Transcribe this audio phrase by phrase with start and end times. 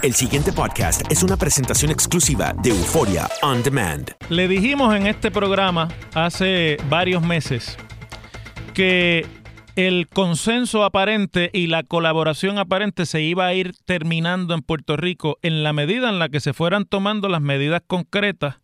[0.00, 4.08] El siguiente podcast es una presentación exclusiva de Euforia On Demand.
[4.30, 7.76] Le dijimos en este programa hace varios meses
[8.74, 9.26] que
[9.74, 15.36] el consenso aparente y la colaboración aparente se iba a ir terminando en Puerto Rico
[15.42, 18.60] en la medida en la que se fueran tomando las medidas concretas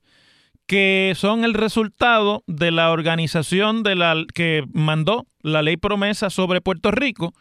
[0.66, 6.60] que son el resultado de la organización de la que mandó la ley promesa sobre
[6.60, 7.34] Puerto Rico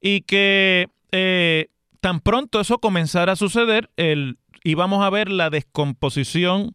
[0.00, 1.68] y que eh,
[2.00, 6.74] tan pronto eso comenzara a suceder, el, íbamos a ver la descomposición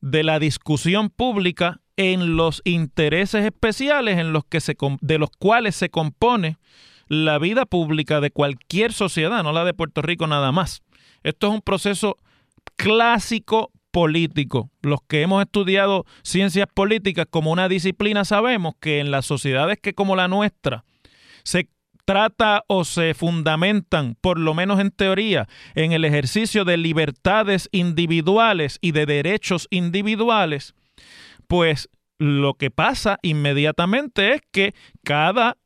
[0.00, 5.76] de la discusión pública en los intereses especiales en los que se, de los cuales
[5.76, 6.58] se compone
[7.08, 10.82] la vida pública de cualquier sociedad, no la de Puerto Rico nada más.
[11.22, 12.16] Esto es un proceso
[12.76, 14.70] clásico político.
[14.82, 19.94] Los que hemos estudiado ciencias políticas como una disciplina sabemos que en las sociedades que
[19.94, 20.84] como la nuestra
[21.44, 21.68] se
[22.04, 28.78] trata o se fundamentan, por lo menos en teoría, en el ejercicio de libertades individuales
[28.80, 30.74] y de derechos individuales,
[31.48, 31.88] pues
[32.18, 35.56] lo que pasa inmediatamente es que cada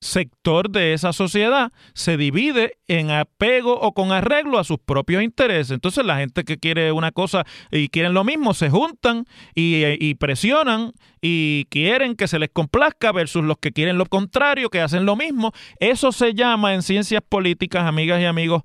[0.00, 5.72] sector de esa sociedad se divide en apego o con arreglo a sus propios intereses.
[5.72, 10.92] Entonces la gente que quiere una cosa y quieren lo mismo se juntan y, presionan
[11.20, 15.16] y quieren que se les complazca versus los que quieren lo contrario, que hacen lo
[15.16, 15.52] mismo.
[15.78, 18.62] Eso se llama en ciencias políticas, amigas y amigos,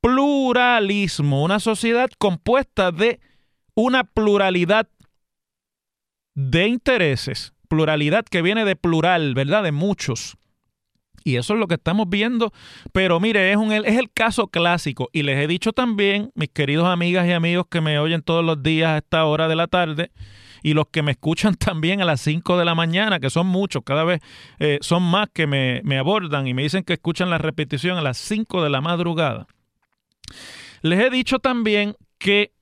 [0.00, 3.20] pluralismo, una sociedad compuesta de
[3.74, 4.88] una pluralidad
[6.34, 9.62] de intereses, pluralidad que viene de plural, ¿verdad?
[9.62, 10.38] De muchos.
[11.24, 12.52] Y eso es lo que estamos viendo.
[12.92, 15.08] Pero mire, es, un, es el caso clásico.
[15.12, 18.62] Y les he dicho también, mis queridos amigas y amigos que me oyen todos los
[18.62, 20.10] días a esta hora de la tarde,
[20.62, 23.82] y los que me escuchan también a las 5 de la mañana, que son muchos,
[23.84, 24.20] cada vez
[24.58, 28.02] eh, son más que me, me abordan y me dicen que escuchan la repetición a
[28.02, 29.46] las 5 de la madrugada.
[30.82, 32.52] Les he dicho también que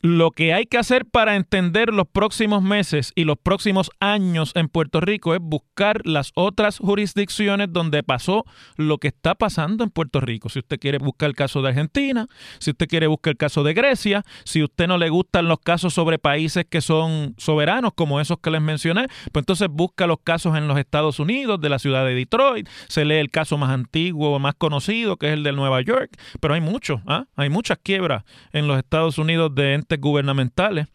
[0.00, 4.68] lo que hay que hacer para entender los próximos meses y los próximos años en
[4.68, 8.44] Puerto Rico es buscar las otras jurisdicciones donde pasó
[8.76, 10.48] lo que está pasando en Puerto Rico.
[10.48, 12.26] Si usted quiere buscar el caso de Argentina,
[12.58, 15.94] si usted quiere buscar el caso de Grecia, si usted no le gustan los casos
[15.94, 20.56] sobre países que son soberanos, como esos que les mencioné, pues entonces busca los casos
[20.56, 24.38] en los Estados Unidos, de la ciudad de Detroit, se lee el caso más antiguo,
[24.38, 26.10] más conocido, que es el de Nueva York,
[26.40, 27.26] pero hay muchos, ¿ah?
[27.36, 30.86] hay muchas quiebras en los Estados Unidos de gubernamentales.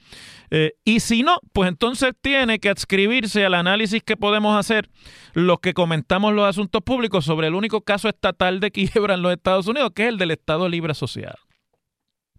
[0.52, 4.90] Eh, y si no, pues entonces tiene que adscribirse al análisis que podemos hacer
[5.34, 9.34] los que comentamos los asuntos públicos sobre el único caso estatal de quiebra en los
[9.34, 11.40] Estados Unidos, que es el del Estado Libre Asociado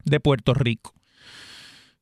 [0.04, 0.94] de Puerto Rico.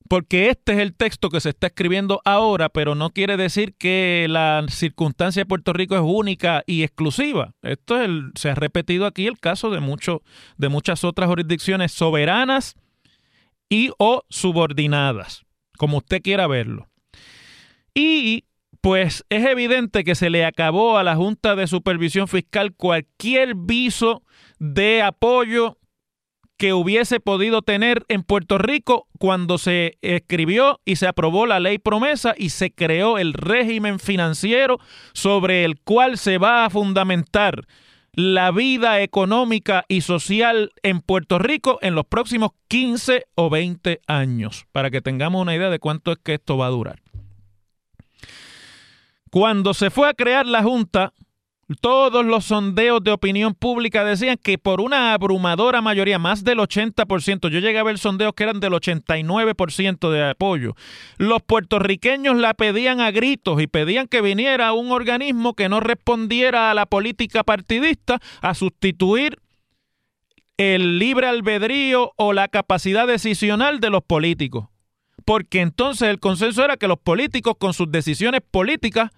[0.08, 4.26] Porque este es el texto que se está escribiendo ahora, pero no quiere decir que
[4.28, 7.54] la circunstancia de Puerto Rico es única y exclusiva.
[7.62, 9.80] Esto es se ha repetido aquí el caso de,
[10.58, 12.74] de muchas otras jurisdicciones soberanas
[13.72, 15.46] y o subordinadas,
[15.78, 16.88] como usted quiera verlo.
[17.94, 18.44] Y
[18.82, 24.22] pues es evidente que se le acabó a la Junta de Supervisión Fiscal cualquier viso
[24.58, 25.78] de apoyo
[26.58, 31.78] que hubiese podido tener en Puerto Rico cuando se escribió y se aprobó la ley
[31.78, 34.80] promesa y se creó el régimen financiero
[35.14, 37.66] sobre el cual se va a fundamentar
[38.14, 44.66] la vida económica y social en Puerto Rico en los próximos 15 o 20 años,
[44.72, 47.00] para que tengamos una idea de cuánto es que esto va a durar.
[49.30, 51.14] Cuando se fue a crear la Junta,
[51.74, 57.48] todos los sondeos de opinión pública decían que por una abrumadora mayoría, más del 80%,
[57.48, 60.74] yo llegué a ver sondeos que eran del 89% de apoyo,
[61.18, 66.70] los puertorriqueños la pedían a gritos y pedían que viniera un organismo que no respondiera
[66.70, 69.38] a la política partidista a sustituir
[70.56, 74.66] el libre albedrío o la capacidad decisional de los políticos.
[75.24, 79.10] Porque entonces el consenso era que los políticos con sus decisiones políticas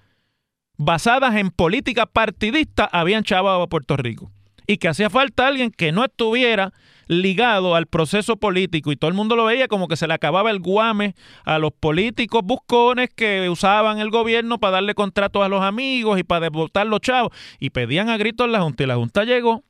[0.76, 4.31] basadas en política partidista habían chavado a Puerto Rico.
[4.67, 6.73] Y que hacía falta alguien que no estuviera
[7.06, 8.93] ligado al proceso político.
[8.93, 11.73] Y todo el mundo lo veía como que se le acababa el guame a los
[11.73, 16.87] políticos buscones que usaban el gobierno para darle contratos a los amigos y para desbotar
[16.87, 17.32] los chavos.
[17.59, 19.65] Y pedían a gritos la Junta y la Junta llegó.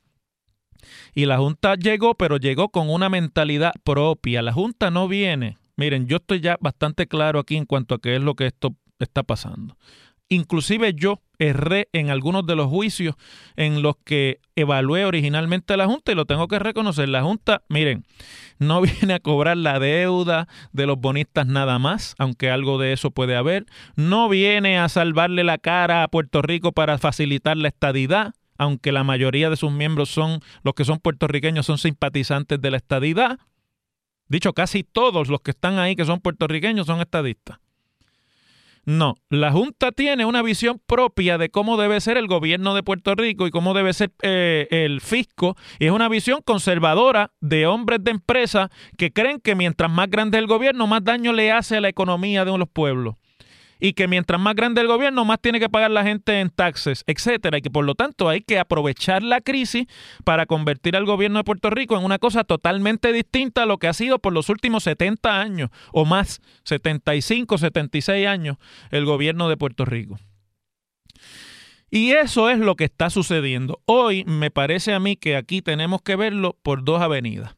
[1.12, 4.42] Y la Junta llegó pero llegó con una mentalidad propia.
[4.42, 5.58] La Junta no viene.
[5.76, 8.76] Miren yo estoy ya bastante claro aquí en cuanto a qué es lo que esto
[9.00, 9.76] está pasando
[10.34, 13.14] Inclusive yo erré en algunos de los juicios
[13.56, 17.08] en los que evalué originalmente la Junta y lo tengo que reconocer.
[17.08, 18.04] La Junta, miren,
[18.58, 23.10] no viene a cobrar la deuda de los bonistas nada más, aunque algo de eso
[23.10, 23.66] puede haber.
[23.96, 29.04] No viene a salvarle la cara a Puerto Rico para facilitar la estadidad, aunque la
[29.04, 33.38] mayoría de sus miembros son los que son puertorriqueños, son simpatizantes de la estadidad.
[34.28, 37.58] Dicho, casi todos los que están ahí que son puertorriqueños son estadistas.
[38.86, 43.14] No, la Junta tiene una visión propia de cómo debe ser el gobierno de Puerto
[43.14, 45.56] Rico y cómo debe ser eh, el fisco.
[45.78, 50.38] Y es una visión conservadora de hombres de empresa que creen que mientras más grande
[50.38, 53.16] el gobierno, más daño le hace a la economía de los pueblos
[53.80, 57.04] y que mientras más grande el gobierno, más tiene que pagar la gente en taxes,
[57.06, 59.86] etcétera, y que por lo tanto hay que aprovechar la crisis
[60.24, 63.88] para convertir al gobierno de Puerto Rico en una cosa totalmente distinta a lo que
[63.88, 68.56] ha sido por los últimos 70 años o más, 75, 76 años,
[68.90, 70.18] el gobierno de Puerto Rico.
[71.90, 73.80] Y eso es lo que está sucediendo.
[73.84, 77.54] Hoy me parece a mí que aquí tenemos que verlo por dos avenidas.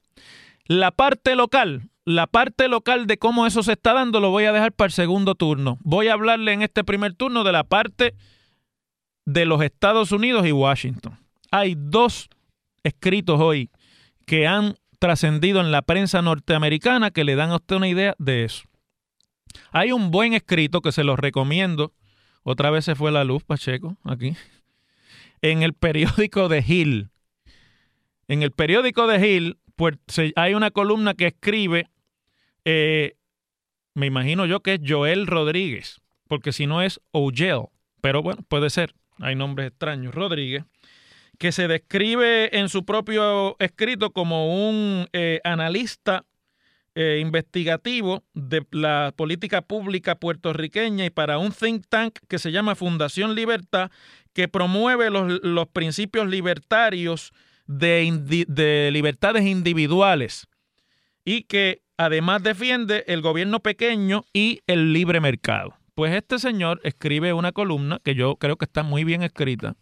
[0.67, 4.53] La parte local, la parte local de cómo eso se está dando lo voy a
[4.53, 5.77] dejar para el segundo turno.
[5.83, 8.15] Voy a hablarle en este primer turno de la parte
[9.27, 11.19] de los Estados Unidos y Washington.
[11.51, 12.31] Hay dos
[12.85, 13.71] escritos hoy
[14.25, 18.45] que han trascendido en la prensa norteamericana que le dan a usted una idea de
[18.45, 18.65] eso.
[19.73, 21.93] Hay un buen escrito que se los recomiendo.
[22.45, 24.37] Otra vez se fue la luz, Pacheco, aquí.
[25.43, 27.11] En el periódico de Hill.
[28.29, 29.97] En el periódico de Hill pues,
[30.37, 31.89] hay una columna que escribe
[32.67, 33.17] eh,
[33.95, 37.67] me imagino yo que es Joel Rodríguez, porque si no es Ogel,
[38.01, 40.65] pero bueno, puede ser, hay nombres extraños, Rodríguez,
[41.39, 46.25] que se describe en su propio escrito como un eh, analista
[46.97, 52.75] eh, investigativo de la política pública puertorriqueña y para un think tank que se llama
[52.75, 53.93] Fundación Libertad,
[54.33, 57.33] que promueve los, principios libertarios
[57.69, 60.49] de libertades individuales
[61.25, 65.75] y que además defiende el gobierno pequeño y el libre mercado.
[65.95, 69.77] Pues este señor escribe una columna que yo creo que está muy bien escrita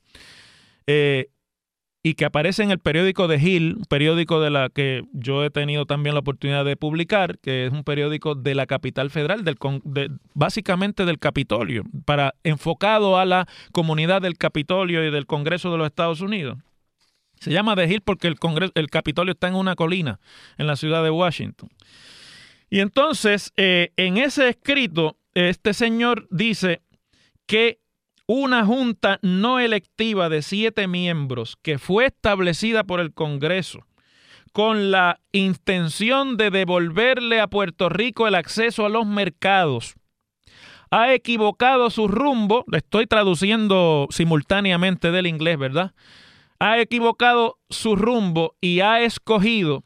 [0.87, 1.31] eh,
[2.05, 5.87] y que aparece en el periódico de Hill, periódico de la que yo he tenido
[5.87, 9.43] también la oportunidad de publicar, que es un periódico de la capital federal,
[10.35, 15.87] básicamente del Capitolio, para enfocado a la comunidad del Capitolio y del Congreso de los
[15.87, 16.59] Estados Unidos.
[17.41, 20.21] Se llama The Hill porque el, Congreso, el Capitolio está en una colina
[20.59, 21.71] en la ciudad de Washington.
[22.75, 26.83] Y entonces, eh, en ese escrito, este señor dice
[27.47, 27.79] que
[28.27, 33.87] una junta no electiva de siete miembros que fue establecida por el Congreso
[34.53, 39.95] con la intención de devolverle a Puerto Rico el acceso a los mercados,
[40.91, 45.93] ha equivocado su rumbo, le estoy traduciendo simultáneamente del inglés, ¿verdad?
[46.59, 49.85] Ha equivocado su rumbo y ha escogido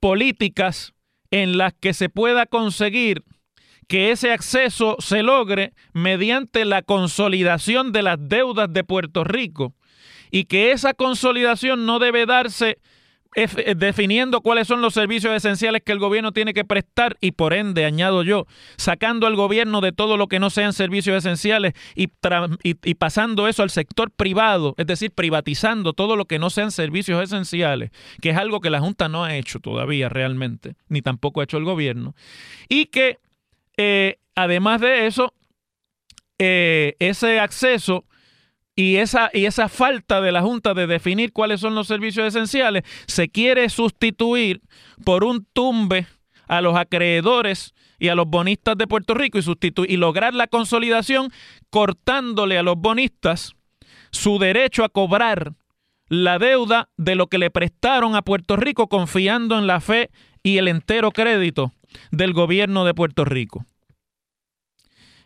[0.00, 0.94] políticas
[1.30, 3.24] en las que se pueda conseguir
[3.88, 9.74] que ese acceso se logre mediante la consolidación de las deudas de Puerto Rico
[10.30, 12.78] y que esa consolidación no debe darse
[13.34, 17.84] definiendo cuáles son los servicios esenciales que el gobierno tiene que prestar y por ende,
[17.84, 18.46] añado yo,
[18.76, 22.08] sacando al gobierno de todo lo que no sean servicios esenciales y,
[22.62, 27.22] y, pasando eso al sector privado, es decir, privatizando todo lo que no sean servicios
[27.22, 31.44] esenciales, que es algo que la Junta no ha hecho todavía realmente, ni tampoco ha
[31.44, 32.16] hecho el gobierno,
[32.68, 33.18] y que
[33.76, 35.32] eh, además de eso,
[36.38, 38.04] eh, ese acceso
[38.80, 42.82] y esa, y esa falta de la Junta de definir cuáles son los servicios esenciales
[43.06, 44.62] se quiere sustituir
[45.04, 46.06] por un tumbe
[46.48, 50.46] a los acreedores y a los bonistas de Puerto Rico y, sustituir, y lograr la
[50.46, 51.30] consolidación
[51.68, 53.54] cortándole a los bonistas
[54.12, 55.52] su derecho a cobrar
[56.08, 60.08] la deuda de lo que le prestaron a Puerto Rico confiando en la fe
[60.42, 61.74] y el entero crédito
[62.12, 63.66] del gobierno de Puerto Rico.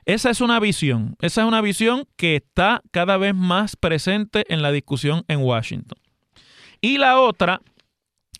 [0.07, 4.61] Esa es una visión, esa es una visión que está cada vez más presente en
[4.61, 5.99] la discusión en Washington.
[6.81, 7.63] Y la otra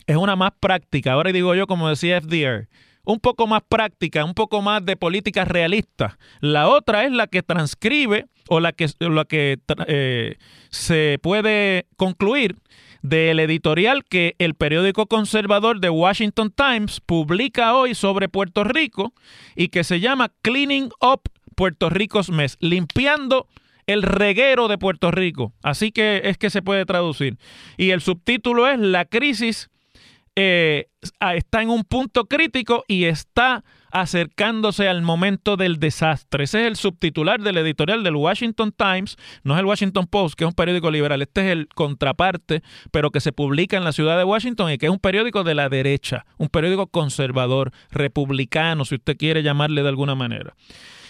[0.05, 2.67] es una más práctica, ahora digo yo como decía FDR,
[3.03, 6.17] un poco más práctica, un poco más de política realista.
[6.41, 9.57] La otra es la que transcribe o la que, la que
[9.87, 10.37] eh,
[10.69, 12.57] se puede concluir
[13.01, 19.13] del editorial que el periódico conservador The Washington Times publica hoy sobre Puerto Rico
[19.55, 21.21] y que se llama Cleaning Up
[21.55, 23.47] Puerto Rico's Mess, limpiando
[23.87, 25.53] el reguero de Puerto Rico.
[25.63, 27.37] Así que es que se puede traducir.
[27.77, 29.69] Y el subtítulo es La crisis
[30.35, 30.89] eh,
[31.35, 33.63] está en un punto crítico y está
[33.95, 36.43] acercándose al momento del desastre.
[36.43, 40.43] Ese es el subtitular del editorial del Washington Times, no es el Washington Post, que
[40.43, 42.61] es un periódico liberal, este es el contraparte,
[42.91, 45.55] pero que se publica en la ciudad de Washington y que es un periódico de
[45.55, 50.55] la derecha, un periódico conservador, republicano, si usted quiere llamarle de alguna manera.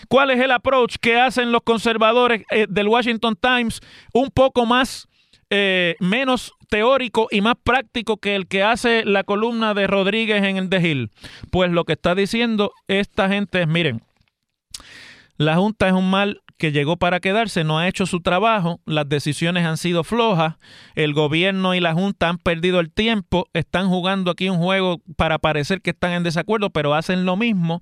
[0.07, 3.81] ¿Cuál es el approach que hacen los conservadores eh, del Washington Times?
[4.13, 5.07] Un poco más
[5.57, 10.57] eh, menos teórico y más práctico que el que hace la columna de Rodríguez en
[10.57, 11.11] el de Hill.
[11.49, 14.01] Pues lo que está diciendo esta gente es, miren,
[15.37, 19.07] la Junta es un mal que llegó para quedarse, no ha hecho su trabajo, las
[19.07, 20.55] decisiones han sido flojas,
[20.95, 25.39] el gobierno y la Junta han perdido el tiempo, están jugando aquí un juego para
[25.39, 27.81] parecer que están en desacuerdo, pero hacen lo mismo.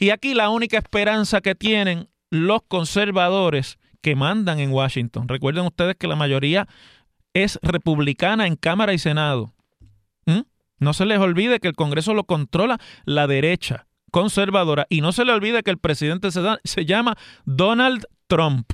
[0.00, 5.28] Y aquí la única esperanza que tienen los conservadores que mandan en Washington.
[5.28, 6.68] Recuerden ustedes que la mayoría
[7.34, 9.52] es republicana en Cámara y Senado.
[10.26, 10.42] ¿Mm?
[10.78, 15.24] No se les olvide que el Congreso lo controla la derecha conservadora y no se
[15.24, 18.70] le olvide que el presidente se, se llama Donald Trump.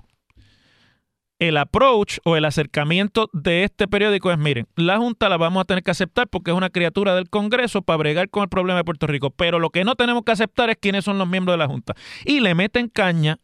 [1.39, 5.65] El approach o el acercamiento de este periódico es, miren, la Junta la vamos a
[5.65, 8.85] tener que aceptar porque es una criatura del Congreso para bregar con el problema de
[8.85, 11.59] Puerto Rico, pero lo que no tenemos que aceptar es quiénes son los miembros de
[11.59, 11.95] la Junta.
[12.27, 13.39] Y le meten caña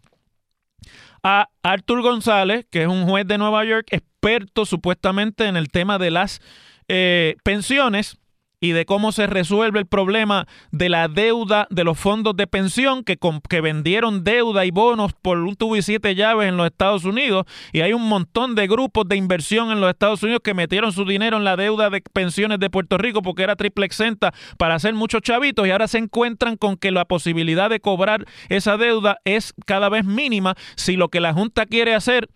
[1.28, 5.99] a Arthur González, que es un juez de Nueva York, experto supuestamente en el tema
[5.99, 6.40] de las
[6.87, 8.16] eh, pensiones
[8.61, 13.05] y de cómo se resuelve el problema de la deuda de los fondos de pensión
[13.05, 17.05] que, que vendieron deuda y bonos por un tubo y siete llaves en los Estados
[17.05, 17.45] Unidos.
[17.73, 21.05] Y hay un montón de grupos de inversión en los Estados Unidos que metieron su
[21.05, 24.95] dinero en la deuda de pensiones de Puerto Rico porque era triple exenta para hacer
[24.95, 29.53] muchos chavitos y ahora se encuentran con que la posibilidad de cobrar esa deuda es
[29.67, 32.29] cada vez mínima si lo que la Junta quiere hacer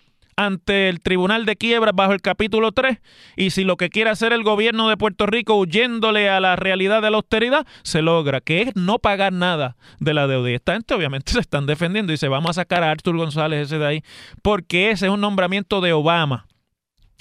[0.46, 2.98] ante el Tribunal de Quiebras bajo el capítulo 3
[3.36, 7.02] y si lo que quiere hacer el gobierno de Puerto Rico huyéndole a la realidad
[7.02, 10.50] de la austeridad, se logra, que es no pagar nada de la deuda.
[10.50, 13.66] Y esta gente obviamente se están defendiendo y se vamos a sacar a Artur González
[13.66, 14.02] ese de ahí
[14.42, 16.46] porque ese es un nombramiento de Obama.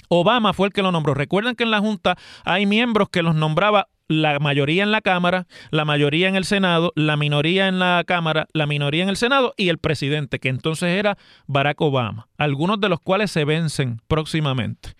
[0.08, 1.14] Obama fue el que lo nombró.
[1.14, 5.46] Recuerden que en la Junta hay miembros que los nombraba la mayoría en la Cámara,
[5.70, 9.54] la mayoría en el Senado, la minoría en la Cámara, la minoría en el Senado
[9.56, 14.94] y el presidente, que entonces era Barack Obama, algunos de los cuales se vencen próximamente.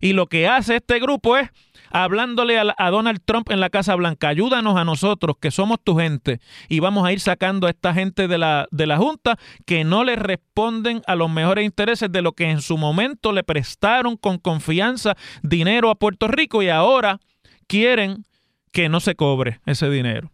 [0.00, 1.50] Y lo que hace este grupo es
[1.90, 6.40] hablándole a, Donald Trump en la Casa Blanca, ayúdanos a nosotros que somos tu gente
[6.68, 10.02] y vamos a ir sacando a esta gente de la, de la Junta que no
[10.02, 14.38] le responden a los mejores intereses de lo que en su momento le prestaron con
[14.38, 17.20] confianza dinero a Puerto Rico y ahora
[17.68, 18.24] quieren
[18.72, 20.30] que no se cobre ese dinero.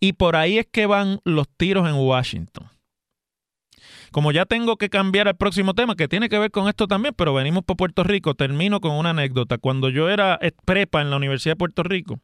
[0.00, 2.68] Y por ahí es que van los tiros en Washington.
[4.10, 7.14] Como ya tengo que cambiar al próximo tema, que tiene que ver con esto también,
[7.16, 9.56] pero venimos por Puerto Rico, termino con una anécdota.
[9.56, 12.20] Cuando yo era prepa en la Universidad de Puerto Rico,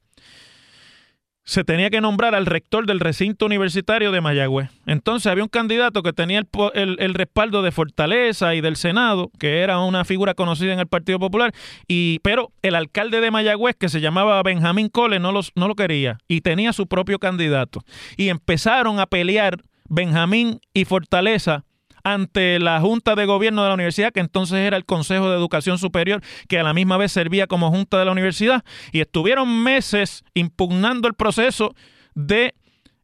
[1.49, 4.69] se tenía que nombrar al rector del recinto universitario de Mayagüez.
[4.85, 6.43] Entonces había un candidato que tenía
[6.75, 11.19] el, respaldo de Fortaleza y del Senado, que era una figura conocida en el Partido
[11.19, 11.55] Popular,
[11.87, 15.75] y, pero el alcalde de Mayagüez, que se llamaba Benjamín Cole, no, los, no lo
[15.75, 17.83] quería y tenía su propio candidato.
[18.19, 21.65] Y empezaron a pelear Benjamín y Fortaleza
[22.13, 25.79] ante la Junta de Gobierno de la universidad, que entonces era el Consejo de Educación
[25.79, 30.25] Superior, que a la misma vez servía como Junta de la universidad, y estuvieron meses
[30.35, 31.75] impugnando el proceso
[32.15, 32.55] de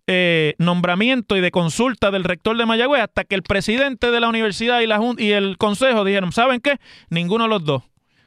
[0.07, 4.29] eh, nombramiento y de consulta del rector de Mayagüez hasta que el presidente de la
[4.29, 6.79] universidad y, la, y el consejo dijeron, ¿saben qué?
[7.09, 7.83] Ninguno de los dos.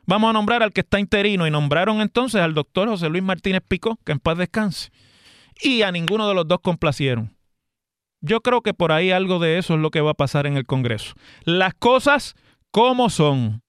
[0.05, 3.61] Vamos a nombrar al que está interino y nombraron entonces al doctor José Luis Martínez
[3.67, 4.89] Picó, que en paz descanse.
[5.61, 7.36] Y a ninguno de los dos complacieron.
[8.21, 10.57] Yo creo que por ahí algo de eso es lo que va a pasar en
[10.57, 11.13] el Congreso.
[11.43, 12.35] Las cosas
[12.71, 13.61] como son.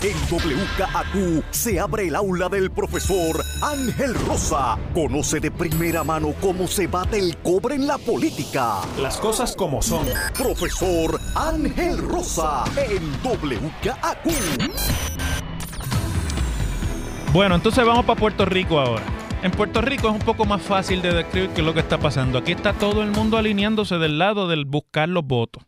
[0.00, 4.78] En WKAQ se abre el aula del profesor Ángel Rosa.
[4.94, 8.82] Conoce de primera mano cómo se bate el cobre en la política.
[9.00, 10.06] Las cosas como son.
[10.36, 14.28] Profesor Ángel Rosa en WKAQ.
[17.32, 19.17] Bueno, entonces vamos para Puerto Rico ahora.
[19.40, 21.98] En Puerto Rico es un poco más fácil de describir qué es lo que está
[21.98, 22.38] pasando.
[22.38, 25.64] Aquí está todo el mundo alineándose del lado del buscar los votos.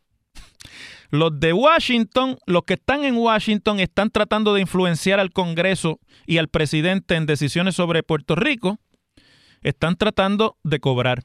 [1.10, 6.38] Los de Washington, los que están en Washington, están tratando de influenciar al Congreso y
[6.38, 8.78] al presidente en decisiones sobre Puerto Rico.
[9.62, 11.22] Están tratando de cobrar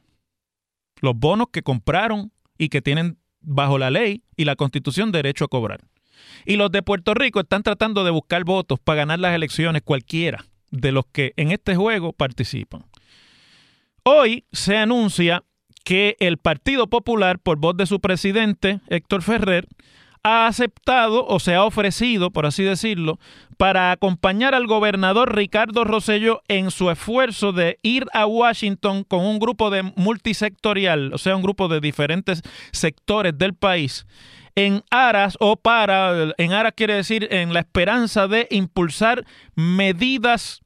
[1.01, 5.47] los bonos que compraron y que tienen bajo la ley y la constitución derecho a
[5.47, 5.81] cobrar.
[6.45, 10.45] Y los de Puerto Rico están tratando de buscar votos para ganar las elecciones cualquiera
[10.77, 12.85] de los que en este juego participan.
[14.03, 15.43] Hoy se anuncia
[15.83, 19.67] que el Partido Popular, por voz de su presidente, Héctor Ferrer,
[20.25, 23.19] ha aceptado o se ha ofrecido, por así decirlo,
[23.57, 29.37] para acompañar al gobernador Ricardo Rosello en su esfuerzo de ir a Washington con un
[29.37, 32.41] grupo de multisectorial, o sea, un grupo de diferentes
[32.71, 34.07] sectores del país,
[34.55, 40.63] en aras o para, en aras quiere decir en la esperanza de impulsar medidas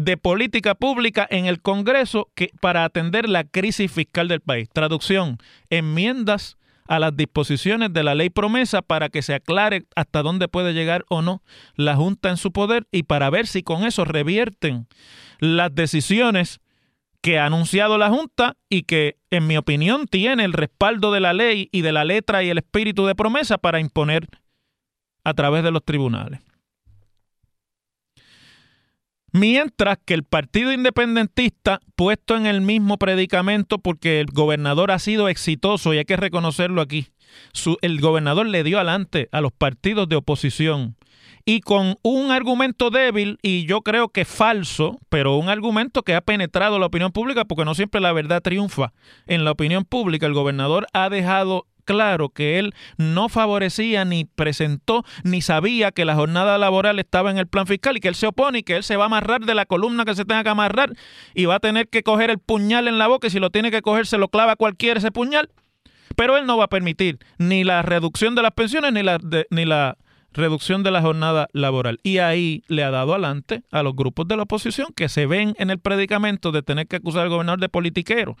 [0.00, 4.70] de política pública en el Congreso que, para atender la crisis fiscal del país.
[4.72, 5.36] Traducción,
[5.68, 6.56] enmiendas
[6.88, 11.04] a las disposiciones de la ley promesa para que se aclare hasta dónde puede llegar
[11.10, 11.42] o no
[11.74, 14.86] la Junta en su poder y para ver si con eso revierten
[15.38, 16.60] las decisiones
[17.20, 21.34] que ha anunciado la Junta y que, en mi opinión, tiene el respaldo de la
[21.34, 24.28] ley y de la letra y el espíritu de promesa para imponer
[25.24, 26.40] a través de los tribunales.
[29.32, 35.28] Mientras que el Partido Independentista, puesto en el mismo predicamento porque el gobernador ha sido
[35.28, 37.08] exitoso y hay que reconocerlo aquí,
[37.82, 40.96] el gobernador le dio adelante a los partidos de oposición.
[41.44, 46.20] Y con un argumento débil y yo creo que falso, pero un argumento que ha
[46.20, 48.92] penetrado la opinión pública porque no siempre la verdad triunfa
[49.26, 55.04] en la opinión pública, el gobernador ha dejado claro que él no favorecía ni presentó
[55.24, 58.28] ni sabía que la jornada laboral estaba en el plan fiscal y que él se
[58.28, 60.50] opone y que él se va a amarrar de la columna que se tenga que
[60.50, 60.92] amarrar
[61.34, 63.72] y va a tener que coger el puñal en la boca y si lo tiene
[63.72, 65.50] que coger se lo clava cualquiera ese puñal.
[66.14, 69.18] Pero él no va a permitir ni la reducción de las pensiones ni la,
[69.50, 69.98] ni la
[70.32, 71.98] reducción de la jornada laboral.
[72.04, 75.56] Y ahí le ha dado adelante a los grupos de la oposición que se ven
[75.58, 78.36] en el predicamento de tener que acusar al gobernador de politiquero.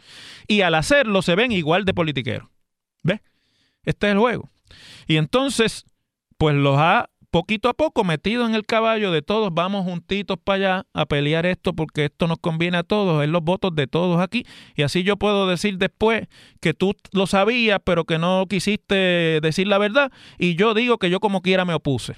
[0.46, 2.50] Y al hacerlo se ven igual de politiquero.
[3.02, 3.20] ¿Ves?
[3.90, 4.48] Este es el juego.
[5.06, 5.84] Y entonces,
[6.38, 10.56] pues los ha poquito a poco metido en el caballo de todos, vamos juntitos para
[10.56, 14.20] allá a pelear esto porque esto nos conviene a todos, es los votos de todos
[14.20, 14.44] aquí.
[14.74, 16.28] Y así yo puedo decir después
[16.60, 20.12] que tú lo sabías, pero que no quisiste decir la verdad.
[20.38, 22.14] Y yo digo que yo como quiera me opuse.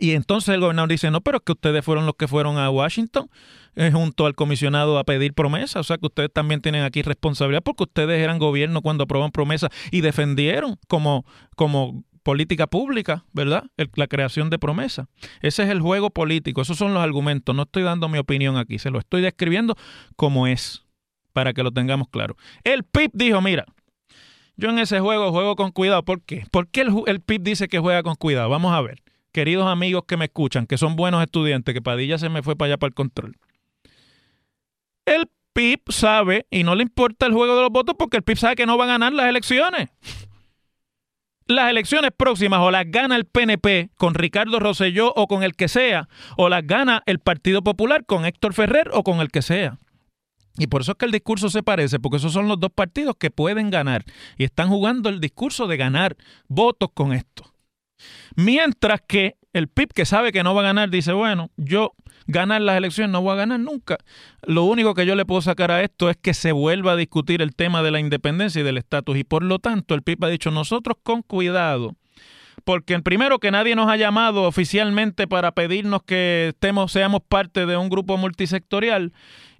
[0.00, 2.70] Y entonces el gobernador dice, no, pero es que ustedes fueron los que fueron a
[2.70, 3.28] Washington
[3.76, 5.78] eh, junto al comisionado a pedir promesa.
[5.78, 9.68] O sea que ustedes también tienen aquí responsabilidad porque ustedes eran gobierno cuando aprobaron promesa
[9.90, 13.64] y defendieron como, como política pública, ¿verdad?
[13.94, 15.06] la creación de promesa.
[15.42, 17.54] Ese es el juego político, esos son los argumentos.
[17.54, 19.76] No estoy dando mi opinión aquí, se lo estoy describiendo
[20.16, 20.82] como es,
[21.34, 22.38] para que lo tengamos claro.
[22.64, 23.66] El PIB dijo, mira,
[24.56, 26.02] yo en ese juego juego con cuidado.
[26.04, 26.46] ¿Por qué?
[26.50, 28.48] ¿Por qué el, el PIB dice que juega con cuidado?
[28.48, 32.28] Vamos a ver queridos amigos que me escuchan, que son buenos estudiantes, que Padilla se
[32.28, 33.36] me fue para allá para el control.
[35.06, 38.38] El PIB sabe, y no le importa el juego de los votos, porque el PIB
[38.38, 39.88] sabe que no va a ganar las elecciones.
[41.46, 45.66] Las elecciones próximas o las gana el PNP con Ricardo Rosselló o con el que
[45.66, 49.78] sea, o las gana el Partido Popular con Héctor Ferrer o con el que sea.
[50.58, 53.16] Y por eso es que el discurso se parece, porque esos son los dos partidos
[53.18, 54.04] que pueden ganar
[54.36, 56.16] y están jugando el discurso de ganar
[56.48, 57.49] votos con esto.
[58.36, 61.92] Mientras que el PIB, que sabe que no va a ganar, dice, bueno, yo
[62.26, 63.98] ganar las elecciones no voy a ganar nunca.
[64.42, 67.42] Lo único que yo le puedo sacar a esto es que se vuelva a discutir
[67.42, 69.16] el tema de la independencia y del estatus.
[69.16, 71.96] Y por lo tanto, el PIB ha dicho, nosotros con cuidado,
[72.64, 77.66] porque el primero que nadie nos ha llamado oficialmente para pedirnos que estemos, seamos parte
[77.66, 79.12] de un grupo multisectorial.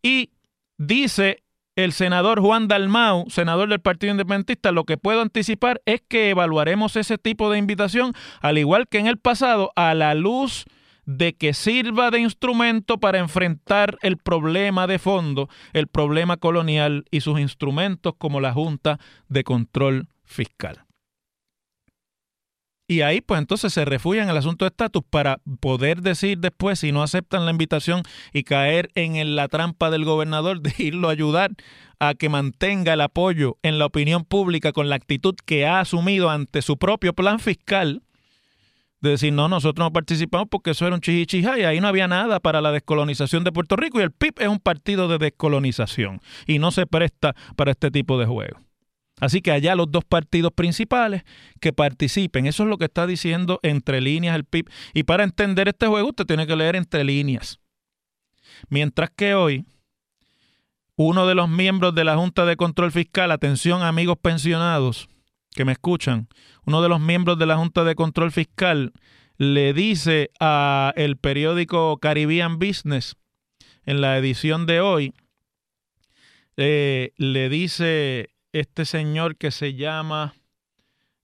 [0.02, 0.30] Y
[0.78, 1.42] dice
[1.84, 6.96] el senador Juan Dalmau, senador del Partido Independentista, lo que puedo anticipar es que evaluaremos
[6.96, 10.64] ese tipo de invitación, al igual que en el pasado, a la luz
[11.06, 17.20] de que sirva de instrumento para enfrentar el problema de fondo, el problema colonial y
[17.20, 20.84] sus instrumentos como la Junta de Control Fiscal.
[22.90, 26.80] Y ahí, pues entonces se refugian en el asunto de estatus para poder decir después,
[26.80, 31.12] si no aceptan la invitación y caer en la trampa del gobernador de irlo a
[31.12, 31.52] ayudar
[32.00, 36.30] a que mantenga el apoyo en la opinión pública con la actitud que ha asumido
[36.30, 38.02] ante su propio plan fiscal,
[39.00, 42.08] de decir, no, nosotros no participamos porque eso era un chichichija y ahí no había
[42.08, 46.20] nada para la descolonización de Puerto Rico y el PIB es un partido de descolonización
[46.44, 48.58] y no se presta para este tipo de juego.
[49.20, 51.22] Así que allá los dos partidos principales
[51.60, 52.46] que participen.
[52.46, 54.68] Eso es lo que está diciendo entre líneas el PIB.
[54.94, 57.60] Y para entender este juego usted tiene que leer entre líneas.
[58.68, 59.64] Mientras que hoy
[60.96, 65.08] uno de los miembros de la Junta de Control Fiscal, atención amigos pensionados
[65.52, 66.28] que me escuchan,
[66.66, 68.92] uno de los miembros de la Junta de Control Fiscal
[69.38, 73.16] le dice a el periódico Caribbean Business
[73.84, 75.14] en la edición de hoy,
[76.58, 80.34] eh, le dice este señor que se llama,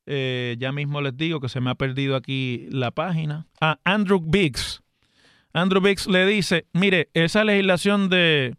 [0.06, 4.20] eh, ya mismo les digo que se me ha perdido aquí la página, a Andrew
[4.20, 4.82] Biggs.
[5.52, 8.54] Andrew Biggs le dice, mire, esa legislación de,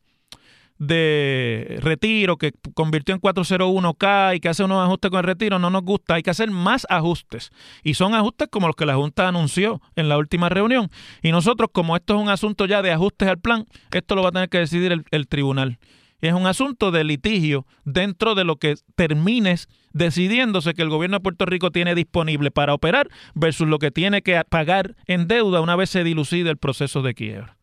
[0.80, 5.70] de retiro que convirtió en 401k y que hace unos ajustes con el retiro no
[5.70, 7.52] nos gusta, hay que hacer más ajustes.
[7.84, 10.90] Y son ajustes como los que la Junta anunció en la última reunión.
[11.22, 14.30] Y nosotros, como esto es un asunto ya de ajustes al plan, esto lo va
[14.30, 15.80] a tener que decidir el, el tribunal
[16.22, 21.24] es un asunto de litigio dentro de lo que termines decidiéndose que el gobierno de
[21.24, 25.76] Puerto Rico tiene disponible para operar versus lo que tiene que pagar en deuda una
[25.76, 27.58] vez se dilucide el proceso de quiebra.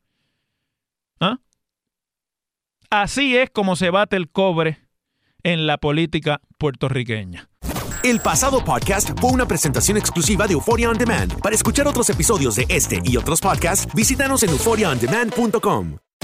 [1.20, 1.38] ¿Ah?
[2.90, 4.78] Así es como se bate el cobre
[5.42, 7.48] en la política puertorriqueña.
[8.02, 11.40] El pasado podcast fue una presentación exclusiva de Euphoria On Demand.
[11.40, 16.03] Para escuchar otros episodios de este y otros podcasts, visítanos en euphoriaondemand.com.